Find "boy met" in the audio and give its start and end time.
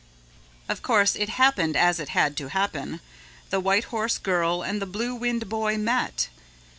5.47-6.27